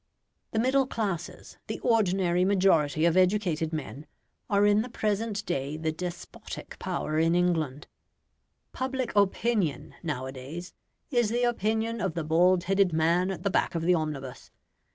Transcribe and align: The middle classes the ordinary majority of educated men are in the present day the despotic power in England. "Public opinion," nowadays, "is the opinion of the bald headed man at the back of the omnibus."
The 0.49 0.57
middle 0.57 0.87
classes 0.87 1.59
the 1.67 1.77
ordinary 1.81 2.43
majority 2.43 3.05
of 3.05 3.15
educated 3.15 3.71
men 3.71 4.07
are 4.49 4.65
in 4.65 4.81
the 4.81 4.89
present 4.89 5.45
day 5.45 5.77
the 5.77 5.91
despotic 5.91 6.79
power 6.79 7.19
in 7.19 7.35
England. 7.35 7.85
"Public 8.71 9.15
opinion," 9.15 9.93
nowadays, 10.01 10.73
"is 11.11 11.29
the 11.29 11.43
opinion 11.43 12.01
of 12.01 12.15
the 12.15 12.23
bald 12.23 12.63
headed 12.63 12.91
man 12.91 13.29
at 13.29 13.43
the 13.43 13.51
back 13.51 13.75
of 13.75 13.83
the 13.83 13.93
omnibus." 13.93 14.49